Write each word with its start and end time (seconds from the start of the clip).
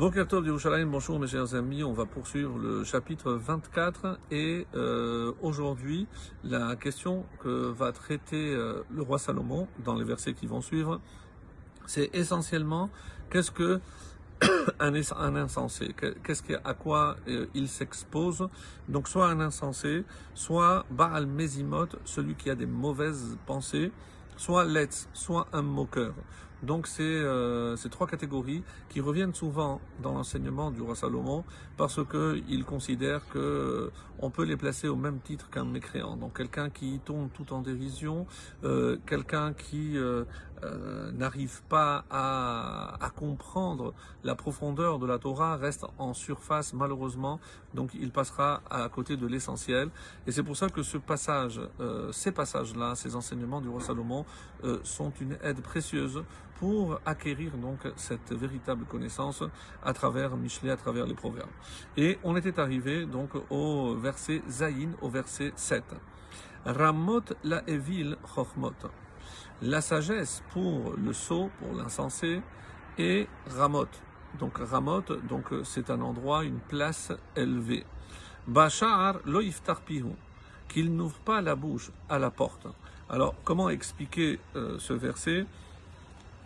Yerushalayim, 0.00 0.86
bonjour 0.86 1.20
mes 1.20 1.26
chers 1.26 1.54
amis, 1.54 1.84
on 1.84 1.92
va 1.92 2.06
poursuivre 2.06 2.56
le 2.58 2.82
chapitre 2.82 3.32
24 3.32 4.18
et 4.30 4.66
euh, 4.74 5.32
aujourd'hui 5.42 6.06
la 6.44 6.76
question 6.76 7.26
que 7.40 7.70
va 7.70 7.92
traiter 7.92 8.54
euh, 8.54 8.84
le 8.90 9.02
roi 9.02 9.18
Salomon 9.18 9.68
dans 9.84 9.94
les 9.94 10.04
versets 10.04 10.32
qui 10.32 10.46
vont 10.46 10.62
suivre, 10.62 10.98
c'est 11.84 12.08
essentiellement 12.14 12.88
qu'est-ce 13.28 13.50
que 13.50 13.80
un, 14.80 14.94
un 14.94 15.36
insensé, 15.36 15.94
qu'est-ce 16.24 16.42
que, 16.42 16.54
à 16.64 16.72
quoi 16.72 17.16
euh, 17.28 17.46
il 17.52 17.68
s'expose, 17.68 18.48
donc 18.88 19.08
soit 19.08 19.28
un 19.28 19.40
insensé, 19.40 20.04
soit 20.32 20.86
Baal 20.90 21.26
Mezimot, 21.26 21.88
celui 22.06 22.34
qui 22.34 22.48
a 22.48 22.54
des 22.54 22.66
mauvaises 22.66 23.36
pensées, 23.44 23.92
soit 24.38 24.64
Letz, 24.64 25.08
soit 25.12 25.48
un 25.52 25.62
moqueur. 25.62 26.14
Donc 26.62 26.86
c'est 26.86 27.02
euh, 27.02 27.76
ces 27.76 27.88
trois 27.88 28.06
catégories 28.06 28.62
qui 28.88 29.00
reviennent 29.00 29.34
souvent 29.34 29.80
dans 30.00 30.12
l'enseignement 30.12 30.70
du 30.70 30.80
roi 30.80 30.94
Salomon 30.94 31.44
parce 31.76 32.00
qu'il 32.04 32.64
considère 32.64 33.26
que 33.28 33.38
euh, 33.38 33.90
on 34.22 34.30
peut 34.30 34.44
les 34.44 34.56
placer 34.56 34.88
au 34.88 34.96
même 34.96 35.18
titre 35.18 35.50
qu'un 35.50 35.64
mécréant. 35.64 36.16
Donc 36.16 36.36
quelqu'un 36.36 36.70
qui 36.70 37.00
tombe 37.04 37.28
tout 37.34 37.52
en 37.52 37.60
dérision, 37.60 38.26
euh, 38.62 38.96
quelqu'un 39.04 39.52
qui 39.52 39.98
euh, 39.98 40.24
euh, 40.62 41.10
n'arrive 41.10 41.62
pas 41.68 42.04
à, 42.08 43.04
à, 43.04 43.10
comprendre 43.10 43.92
la 44.22 44.36
profondeur 44.36 45.00
de 45.00 45.06
la 45.06 45.18
Torah 45.18 45.56
reste 45.56 45.84
en 45.98 46.14
surface 46.14 46.72
malheureusement, 46.72 47.40
donc 47.74 47.90
il 47.94 48.12
passera 48.12 48.62
à 48.70 48.88
côté 48.88 49.16
de 49.16 49.26
l'essentiel. 49.26 49.90
Et 50.28 50.32
c'est 50.32 50.44
pour 50.44 50.56
ça 50.56 50.68
que 50.68 50.84
ce 50.84 50.98
passage, 50.98 51.60
ces 52.12 52.30
passages-là, 52.30 52.94
ces 52.94 53.16
enseignements 53.16 53.60
du 53.60 53.68
roi 53.68 53.80
Salomon 53.80 54.24
sont 54.84 55.12
une 55.20 55.36
aide 55.42 55.60
précieuse 55.62 56.22
pour 56.62 57.00
acquérir 57.04 57.56
donc 57.56 57.80
cette 57.96 58.32
véritable 58.32 58.84
connaissance 58.84 59.42
à 59.82 59.92
travers 59.92 60.36
Michelet, 60.36 60.70
à 60.70 60.76
travers 60.76 61.06
les 61.06 61.14
proverbes. 61.14 61.50
Et 61.96 62.20
on 62.22 62.36
était 62.36 62.60
arrivé 62.60 63.04
donc 63.04 63.30
au 63.50 63.96
verset 63.96 64.42
Zayin, 64.48 64.90
au 65.00 65.08
verset 65.08 65.50
7. 65.56 65.82
Ramot 66.64 67.24
la 67.42 67.68
evil 67.68 68.14
chochmot. 68.32 68.76
La 69.60 69.80
sagesse 69.80 70.44
pour 70.52 70.94
le 70.96 71.12
sot, 71.12 71.50
pour 71.58 71.74
l'insensé, 71.74 72.40
et 72.96 73.26
Ramot. 73.56 73.88
Donc 74.38 74.58
Ramot, 74.58 75.02
donc 75.28 75.46
c'est 75.64 75.90
un 75.90 76.00
endroit, 76.00 76.44
une 76.44 76.60
place 76.60 77.10
élevée. 77.34 77.84
Bachar 78.46 79.18
lo 79.24 79.40
pihu, 79.84 80.14
qu'il 80.68 80.94
n'ouvre 80.94 81.18
pas 81.24 81.40
la 81.40 81.56
bouche 81.56 81.90
à 82.08 82.20
la 82.20 82.30
porte. 82.30 82.68
Alors 83.10 83.34
comment 83.42 83.68
expliquer 83.68 84.38
euh, 84.54 84.78
ce 84.78 84.92
verset? 84.92 85.44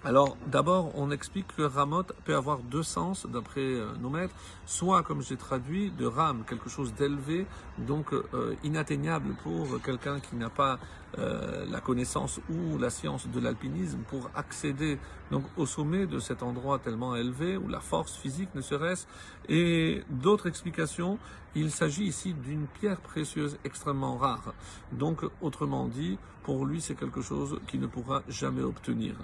Alors 0.06 0.36
d'abord, 0.46 0.92
on 0.94 1.10
explique 1.10 1.48
que 1.56 1.62
Ramot 1.62 2.04
peut 2.24 2.36
avoir 2.36 2.60
deux 2.60 2.84
sens 2.84 3.26
d'après 3.26 3.60
euh, 3.60 3.88
nos 4.00 4.08
maîtres, 4.08 4.36
soit 4.64 5.02
comme 5.02 5.20
j'ai 5.20 5.36
traduit 5.36 5.90
de 5.90 6.06
Ram, 6.06 6.44
quelque 6.48 6.70
chose 6.70 6.94
d'élevé, 6.94 7.44
donc 7.76 8.12
euh, 8.12 8.54
inatteignable 8.62 9.34
pour 9.42 9.82
quelqu'un 9.82 10.20
qui 10.20 10.36
n'a 10.36 10.48
pas 10.48 10.78
euh, 11.18 11.66
la 11.68 11.80
connaissance 11.80 12.38
ou 12.48 12.78
la 12.78 12.90
science 12.90 13.26
de 13.26 13.40
l'alpinisme 13.40 13.98
pour 14.08 14.30
accéder 14.36 15.00
donc 15.32 15.42
au 15.56 15.66
sommet 15.66 16.06
de 16.06 16.20
cet 16.20 16.44
endroit 16.44 16.78
tellement 16.78 17.16
élevé 17.16 17.56
où 17.56 17.66
la 17.66 17.80
force 17.80 18.14
physique 18.14 18.50
ne 18.54 18.60
serait-ce. 18.60 19.06
Et 19.48 20.04
d'autres 20.08 20.46
explications 20.46 21.18
il 21.56 21.70
s'agit 21.70 22.04
ici 22.04 22.34
d'une 22.34 22.66
pierre 22.66 23.00
précieuse 23.00 23.58
extrêmement 23.64 24.16
rare. 24.16 24.52
Donc 24.92 25.24
autrement 25.40 25.88
dit 25.88 26.18
pour 26.42 26.64
lui 26.64 26.80
c'est 26.80 26.94
quelque 26.94 27.22
chose 27.22 27.58
qu'il 27.66 27.80
ne 27.80 27.86
pourra 27.88 28.22
jamais 28.28 28.62
obtenir. 28.62 29.14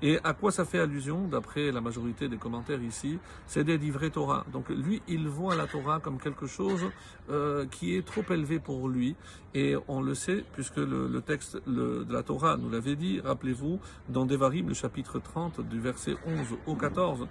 Et 0.00 0.18
à 0.24 0.32
quoi 0.32 0.50
ça 0.50 0.64
fait 0.64 0.78
allusion 0.78 1.26
d'après 1.28 1.72
la 1.72 1.80
majorité 1.82 2.28
des 2.28 2.38
commentaires 2.38 2.82
ici 2.82 3.18
c'est 3.46 3.64
des 3.64 3.76
livrets 3.76 4.10
Torah. 4.10 4.46
Donc 4.52 4.68
lui 4.70 5.02
il 5.08 5.28
voit 5.28 5.56
la 5.56 5.66
Torah 5.66 5.98
comme 5.98 6.18
quelque 6.18 6.46
chose 6.46 6.86
euh, 7.28 7.66
qui 7.66 7.96
est 7.96 8.06
trop 8.06 8.24
élevé 8.30 8.60
pour 8.60 8.88
lui. 8.88 9.16
Et 9.52 9.74
on 9.88 10.00
le 10.00 10.14
sait 10.14 10.44
puisque 10.52 10.76
le, 10.76 11.20
texte 11.22 11.60
de 11.66 12.06
la 12.08 12.22
Torah 12.22 12.56
nous 12.56 12.70
l'avait 12.70 12.94
dit 12.94 13.20
rappelez-vous 13.20 13.80
dans 14.08 14.24
Devarim 14.24 14.68
le 14.68 14.74
chapitre 14.74 15.18
30 15.18 15.68
du 15.68 15.80
verset 15.80 16.14
11 16.24 16.56
au 16.66 16.76
14. 16.76 17.26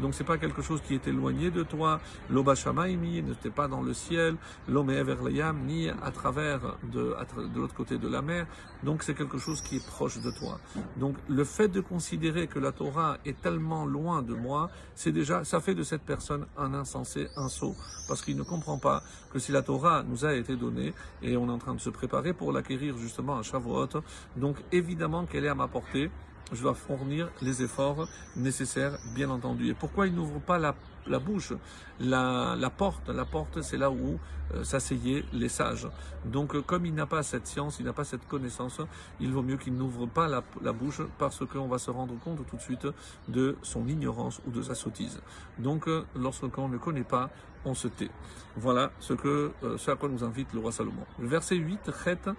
Donc 0.00 0.14
c'est 0.14 0.24
pas 0.24 0.38
quelque 0.38 0.60
chose 0.60 0.80
qui 0.82 0.94
est 0.94 1.06
éloigné 1.06 1.35
de 1.36 1.62
toi. 1.62 2.00
L'obashamaimi 2.30 3.22
n'était 3.22 3.50
pas 3.50 3.68
dans 3.68 3.82
le 3.82 3.94
ciel. 3.94 4.36
L'omeverlayam 4.68 5.58
ni 5.66 5.88
à 5.88 6.10
travers 6.10 6.76
de, 6.92 7.14
de 7.54 7.60
l'autre 7.60 7.74
côté 7.74 7.98
de 7.98 8.08
la 8.08 8.22
mer. 8.22 8.46
Donc 8.82 9.02
c'est 9.02 9.14
quelque 9.14 9.38
chose 9.38 9.60
qui 9.60 9.76
est 9.76 9.86
proche 9.86 10.18
de 10.20 10.30
toi. 10.30 10.58
Donc 10.96 11.16
le 11.28 11.44
fait 11.44 11.68
de 11.68 11.80
considérer 11.80 12.46
que 12.46 12.58
la 12.58 12.72
Torah 12.72 13.18
est 13.24 13.40
tellement 13.40 13.86
loin 13.86 14.22
de 14.22 14.34
moi, 14.34 14.70
c'est 14.94 15.12
déjà, 15.12 15.44
ça 15.44 15.60
fait 15.60 15.74
de 15.74 15.82
cette 15.82 16.02
personne 16.02 16.46
un 16.56 16.74
insensé, 16.74 17.28
un 17.36 17.48
sot. 17.48 17.74
Parce 18.08 18.22
qu'il 18.22 18.36
ne 18.36 18.42
comprend 18.42 18.78
pas 18.78 19.02
que 19.32 19.38
si 19.38 19.52
la 19.52 19.62
Torah 19.62 20.02
nous 20.02 20.24
a 20.24 20.34
été 20.34 20.56
donnée 20.56 20.94
et 21.22 21.36
on 21.36 21.48
est 21.48 21.52
en 21.52 21.58
train 21.58 21.74
de 21.74 21.80
se 21.80 21.90
préparer 21.90 22.32
pour 22.32 22.52
l'acquérir 22.52 22.96
justement 22.96 23.38
à 23.38 23.42
Shavuot, 23.42 23.88
donc 24.36 24.56
évidemment 24.72 25.26
qu'elle 25.26 25.44
est 25.44 25.48
à 25.48 25.54
ma 25.54 25.68
portée. 25.68 26.10
Je 26.52 26.62
dois 26.62 26.74
fournir 26.74 27.28
les 27.42 27.64
efforts 27.64 28.08
nécessaires, 28.36 28.98
bien 29.16 29.30
entendu. 29.30 29.68
Et 29.68 29.74
pourquoi 29.74 30.06
il 30.06 30.14
n'ouvre 30.14 30.38
pas 30.38 30.58
la, 30.58 30.76
la 31.08 31.18
bouche 31.18 31.52
la, 32.00 32.70
porte, 32.76 33.08
la 33.08 33.24
porte, 33.24 33.62
c'est 33.62 33.76
là 33.76 33.90
où 33.90 34.18
euh, 34.54 34.64
s'asseyaient 34.64 35.24
les 35.32 35.48
sages. 35.48 35.88
Donc, 36.24 36.54
euh, 36.54 36.62
comme 36.62 36.86
il 36.86 36.94
n'a 36.94 37.06
pas 37.06 37.22
cette 37.22 37.46
science, 37.46 37.78
il 37.80 37.86
n'a 37.86 37.92
pas 37.92 38.04
cette 38.04 38.26
connaissance, 38.26 38.80
il 39.20 39.32
vaut 39.32 39.42
mieux 39.42 39.56
qu'il 39.56 39.74
n'ouvre 39.74 40.06
pas 40.06 40.28
la, 40.28 40.72
bouche 40.72 41.00
parce 41.18 41.44
qu'on 41.46 41.68
va 41.68 41.78
se 41.78 41.90
rendre 41.90 42.18
compte 42.20 42.46
tout 42.46 42.56
de 42.56 42.60
suite 42.60 42.86
de 43.28 43.56
son 43.62 43.86
ignorance 43.88 44.40
ou 44.46 44.50
de 44.50 44.62
sa 44.62 44.74
sottise. 44.74 45.20
Donc, 45.58 45.88
euh, 45.88 46.04
lorsqu'on 46.14 46.68
ne 46.68 46.78
connaît 46.78 47.04
pas, 47.04 47.30
on 47.64 47.74
se 47.74 47.88
tait. 47.88 48.10
Voilà 48.56 48.92
ce, 49.00 49.14
que, 49.14 49.52
à 49.86 49.96
quoi 49.96 50.08
nous 50.08 50.22
invite 50.22 50.52
le 50.52 50.60
roi 50.60 50.70
Salomon. 50.70 51.04
Verset 51.18 51.56
8, 51.56 51.90
Chet, 52.04 52.30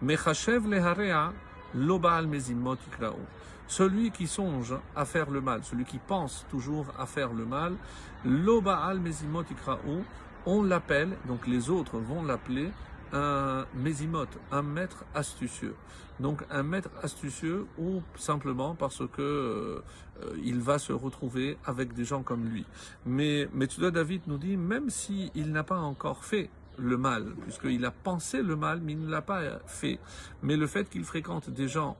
Mechachev 0.00 0.68
leharea 0.68 1.32
L'obal 1.74 2.26
mezimot 2.26 2.76
Celui 3.66 4.10
qui 4.10 4.26
songe 4.26 4.74
à 4.94 5.04
faire 5.04 5.30
le 5.30 5.40
mal, 5.40 5.64
celui 5.64 5.84
qui 5.84 5.98
pense 5.98 6.46
toujours 6.50 6.86
à 6.98 7.06
faire 7.06 7.32
le 7.32 7.46
mal, 7.46 7.76
l'obal 8.24 9.00
mezimot 9.00 9.44
on 10.44 10.62
l'appelle, 10.62 11.16
donc 11.26 11.46
les 11.46 11.70
autres 11.70 11.98
vont 11.98 12.24
l'appeler 12.24 12.70
un 13.12 13.66
mezimot, 13.74 14.26
un 14.50 14.62
maître 14.62 15.04
astucieux. 15.14 15.76
Donc 16.20 16.44
un 16.50 16.62
maître 16.62 16.90
astucieux 17.02 17.66
ou 17.78 18.02
simplement 18.16 18.74
parce 18.74 19.02
que 19.06 19.20
euh, 19.22 19.82
il 20.42 20.60
va 20.60 20.78
se 20.78 20.92
retrouver 20.92 21.58
avec 21.64 21.94
des 21.94 22.04
gens 22.04 22.22
comme 22.22 22.44
lui. 22.44 22.64
Mais 23.06 23.48
Metsuda 23.52 23.90
David 23.90 24.22
nous 24.26 24.38
dit 24.38 24.56
même 24.56 24.90
s'il 24.90 25.30
il 25.34 25.52
n'a 25.52 25.64
pas 25.64 25.78
encore 25.78 26.24
fait 26.24 26.50
le 26.78 26.96
mal, 26.96 27.34
puisqu'il 27.42 27.84
a 27.84 27.90
pensé 27.90 28.42
le 28.42 28.56
mal, 28.56 28.80
mais 28.82 28.92
il 28.92 29.00
ne 29.00 29.10
l'a 29.10 29.22
pas 29.22 29.42
fait. 29.66 29.98
Mais 30.42 30.56
le 30.56 30.66
fait 30.66 30.88
qu'il 30.88 31.04
fréquente 31.04 31.50
des 31.50 31.68
gens 31.68 31.96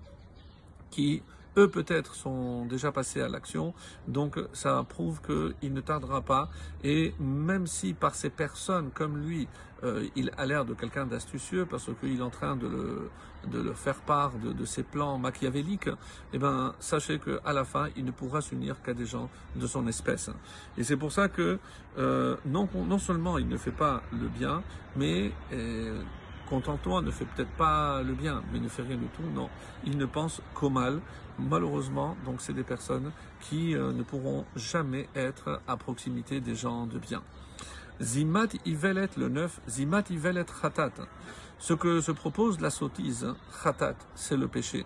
qui, 0.90 1.22
eux 1.56 1.68
peut-être, 1.68 2.14
sont 2.14 2.64
déjà 2.66 2.92
passés 2.92 3.20
à 3.20 3.28
l'action, 3.28 3.74
donc 4.08 4.38
ça 4.52 4.84
prouve 4.88 5.20
qu'il 5.22 5.72
ne 5.72 5.80
tardera 5.80 6.22
pas. 6.22 6.50
Et 6.84 7.14
même 7.20 7.66
si 7.66 7.94
par 7.94 8.14
ces 8.14 8.30
personnes 8.30 8.90
comme 8.90 9.18
lui, 9.18 9.48
euh, 9.84 10.06
il 10.14 10.30
a 10.36 10.46
l'air 10.46 10.64
de 10.64 10.74
quelqu'un 10.74 11.06
d'astucieux 11.06 11.66
parce 11.66 11.90
qu'il 12.00 12.20
est 12.20 12.22
en 12.22 12.30
train 12.30 12.54
de 12.54 12.68
le, 12.68 13.10
de 13.48 13.60
le 13.60 13.72
faire 13.72 13.96
part 13.96 14.32
de, 14.38 14.52
de, 14.52 14.64
ses 14.64 14.84
plans 14.84 15.18
machiavéliques, 15.18 15.90
eh 16.32 16.38
ben, 16.38 16.72
sachez 16.78 17.18
qu'à 17.18 17.52
la 17.52 17.64
fin, 17.64 17.88
il 17.96 18.04
ne 18.04 18.12
pourra 18.12 18.40
s'unir 18.40 18.80
qu'à 18.82 18.94
des 18.94 19.06
gens 19.06 19.28
de 19.56 19.66
son 19.66 19.86
espèce. 19.88 20.30
Et 20.78 20.84
c'est 20.84 20.96
pour 20.96 21.10
ça 21.10 21.28
que 21.28 21.58
euh, 21.98 22.36
non, 22.46 22.69
non 22.74 22.98
seulement 22.98 23.38
il 23.38 23.48
ne 23.48 23.56
fait 23.56 23.72
pas 23.72 24.02
le 24.12 24.28
bien, 24.28 24.62
mais 24.96 25.32
euh, 25.52 26.00
Content-toi 26.48 27.03
ne 27.03 27.10
fait 27.10 27.25
peut-être 27.25 27.53
pas 27.53 28.03
le 28.03 28.12
bien, 28.14 28.42
mais 28.53 28.60
ne 28.60 28.69
fait 28.69 28.82
rien 28.82 28.97
du 28.97 29.06
tout. 29.06 29.22
Non, 29.34 29.48
il 29.84 29.97
ne 29.97 30.06
pense 30.06 30.42
qu'au 30.54 30.70
mal. 30.70 31.00
Malheureusement, 31.38 32.16
donc 32.26 32.41
c'est 32.41 32.53
des 32.53 32.62
personnes 32.62 33.11
qui 33.40 33.75
euh, 33.75 33.93
ne 33.93 34.02
pourront 34.02 34.44
jamais 34.55 35.08
être 35.14 35.61
à 35.66 35.76
proximité 35.76 36.40
des 36.40 36.55
gens 36.55 36.87
de 36.87 36.99
bien. 36.99 37.22
Zimat 38.00 38.49
Ivelet 38.66 39.08
le 39.16 39.28
9, 39.28 39.61
Zimat 39.69 40.05
Ivelet 40.11 40.44
Khatat. 40.61 40.93
Ce 41.58 41.72
que 41.72 42.00
se 42.00 42.12
propose 42.12 42.61
la 42.61 42.70
sottise, 42.70 43.28
Khatat, 43.62 43.96
c'est 44.14 44.37
le 44.37 44.49
péché. 44.49 44.84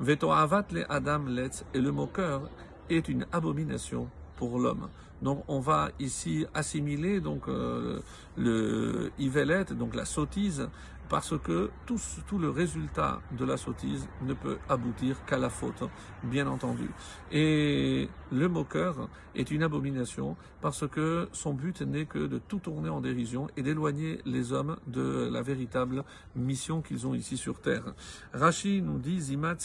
Veto 0.00 0.30
Avat 0.30 0.66
le 0.70 0.90
Adam 0.92 1.24
Letz, 1.26 1.64
et 1.74 1.80
le 1.80 1.90
moqueur 1.90 2.48
est 2.90 3.08
une 3.08 3.26
abomination 3.32 4.08
pour 4.36 4.58
l'homme. 4.58 4.88
Donc 5.22 5.44
on 5.48 5.58
va 5.60 5.88
ici 5.98 6.46
assimiler 6.54 7.20
donc 7.20 7.48
euh, 7.48 8.00
le 8.36 9.10
Ivelet, 9.18 9.64
donc 9.72 9.94
la 9.94 10.04
sottise, 10.04 10.68
parce 11.08 11.38
que 11.38 11.70
tout, 11.86 12.38
le 12.38 12.50
résultat 12.50 13.20
de 13.32 13.44
la 13.44 13.56
sottise 13.56 14.08
ne 14.22 14.34
peut 14.34 14.58
aboutir 14.68 15.24
qu'à 15.24 15.38
la 15.38 15.48
faute, 15.48 15.82
bien 16.22 16.46
entendu. 16.46 16.90
Et 17.32 18.08
le 18.30 18.48
moqueur 18.48 19.08
est 19.34 19.50
une 19.50 19.62
abomination 19.62 20.36
parce 20.60 20.86
que 20.86 21.28
son 21.32 21.54
but 21.54 21.82
n'est 21.82 22.06
que 22.06 22.18
de 22.18 22.38
tout 22.38 22.58
tourner 22.58 22.88
en 22.88 23.00
dérision 23.00 23.48
et 23.56 23.62
d'éloigner 23.62 24.20
les 24.26 24.52
hommes 24.52 24.76
de 24.86 25.28
la 25.32 25.42
véritable 25.42 26.04
mission 26.36 26.82
qu'ils 26.82 27.06
ont 27.06 27.14
ici 27.14 27.36
sur 27.36 27.60
terre. 27.60 27.94
Rashi 28.32 28.82
nous 28.82 28.98
dit 28.98 29.20
Zimat 29.20 29.56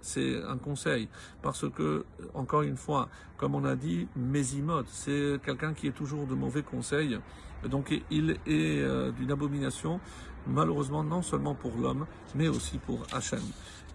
c'est 0.00 0.42
un 0.42 0.58
conseil 0.58 1.08
parce 1.42 1.68
que, 1.70 2.04
encore 2.34 2.62
une 2.62 2.76
fois, 2.76 3.08
comme 3.38 3.54
on 3.54 3.64
a 3.64 3.76
dit, 3.76 4.08
Mésimot, 4.16 4.82
c'est 4.88 5.38
quelqu'un 5.42 5.72
qui 5.72 5.86
est 5.86 5.92
toujours 5.92 6.26
de 6.26 6.34
mauvais 6.34 6.62
conseils. 6.62 7.18
Donc 7.64 7.92
il 8.10 8.32
est 8.32 8.38
euh, 8.46 9.10
d'une 9.12 9.30
abomination, 9.30 10.00
malheureusement 10.46 11.02
non 11.02 11.22
seulement 11.22 11.54
pour 11.54 11.76
l'homme, 11.76 12.06
mais 12.34 12.48
aussi 12.48 12.78
pour 12.78 13.04
Hachem. 13.12 13.42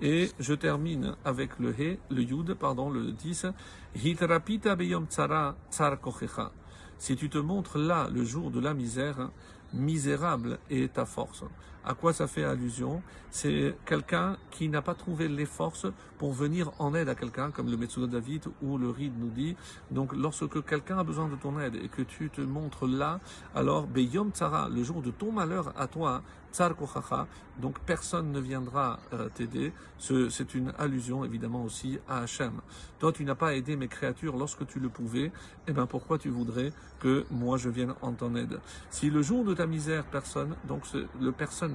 Et 0.01 0.31
je 0.39 0.53
termine 0.53 1.15
avec 1.23 1.59
le 1.59 1.71
He, 1.71 1.99
le 2.09 2.23
Yud, 2.23 2.55
pardon, 2.55 2.89
le 2.89 3.11
10. 3.11 3.47
Hitrapita 3.95 4.75
beyom 4.75 5.05
tsara 5.07 5.55
tsar 5.69 5.99
kochecha. 5.99 6.51
Si 6.97 7.15
tu 7.15 7.29
te 7.29 7.37
montres 7.37 7.77
là 7.77 8.09
le 8.11 8.23
jour 8.23 8.49
de 8.49 8.59
la 8.59 8.73
misère, 8.73 9.29
misérable 9.73 10.57
est 10.69 10.93
ta 10.93 11.05
force. 11.05 11.43
À 11.85 11.93
quoi 11.95 12.13
ça 12.13 12.27
fait 12.27 12.45
allusion 12.45 13.01
C'est 13.29 13.75
quelqu'un 13.85 14.37
qui 14.51 14.69
n'a 14.69 14.81
pas 14.81 14.93
trouvé 14.93 15.27
les 15.27 15.45
forces 15.45 15.87
pour 16.17 16.31
venir 16.31 16.71
en 16.79 16.95
aide 16.95 17.09
à 17.09 17.15
quelqu'un, 17.15 17.51
comme 17.51 17.69
le 17.69 17.75
Metsuda 17.75 18.07
David 18.07 18.45
ou 18.61 18.77
le 18.77 18.89
Ride 18.89 19.19
nous 19.19 19.29
dit. 19.29 19.57
Donc, 19.91 20.13
lorsque 20.15 20.63
quelqu'un 20.65 20.99
a 20.99 21.03
besoin 21.03 21.27
de 21.27 21.35
ton 21.35 21.59
aide 21.59 21.75
et 21.75 21.89
que 21.89 22.01
tu 22.01 22.29
te 22.29 22.39
montres 22.39 22.87
là, 22.87 23.19
alors 23.53 23.87
Beyom 23.87 24.31
Tsara, 24.31 24.69
le 24.69 24.81
jour 24.83 25.01
de 25.01 25.11
ton 25.11 25.33
malheur 25.33 25.73
à 25.77 25.87
toi, 25.87 26.21
Tsar 26.53 26.75
Kochacha, 26.75 27.27
donc 27.59 27.79
personne 27.79 28.31
ne 28.31 28.39
viendra 28.39 28.99
euh, 29.11 29.27
t'aider. 29.33 29.73
C'est 29.97 30.53
une 30.53 30.71
allusion 30.77 31.25
évidemment 31.25 31.63
aussi 31.63 31.97
à 32.07 32.19
Hachem. 32.19 32.61
Toi, 32.99 33.11
tu 33.11 33.25
n'as 33.25 33.35
pas 33.35 33.55
aidé 33.55 33.75
mes 33.75 33.87
créatures 33.87 34.37
lorsque 34.37 34.65
tu 34.67 34.79
le 34.79 34.89
pouvais, 34.89 35.31
eh 35.67 35.73
bien 35.73 35.87
pourquoi 35.87 36.19
tu 36.19 36.29
voudrais 36.29 36.71
que 36.99 37.25
moi 37.31 37.57
je 37.57 37.69
vienne 37.69 37.95
en 38.01 38.13
ton 38.13 38.35
aide? 38.35 38.59
Si 38.91 39.09
le 39.09 39.23
jour 39.23 39.43
de 39.43 39.55
ta 39.55 39.65
misère, 39.65 40.05
personne, 40.05 40.55
donc 40.67 40.83
le 41.19 41.31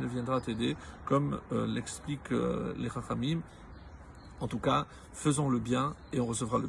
viendra 0.07 0.41
t'aider, 0.41 0.77
comme 1.05 1.41
euh, 1.53 1.67
l'expliquent 1.67 2.33
euh, 2.33 2.75
les 2.77 2.89
Chachamim. 2.91 3.41
En 4.41 4.47
tout 4.47 4.59
cas, 4.59 4.87
faisons 5.13 5.49
le 5.51 5.59
bien 5.59 5.95
et 6.13 6.21
on 6.21 6.27
recevra 6.27 6.59
le 6.59 6.65
bien. 6.65 6.67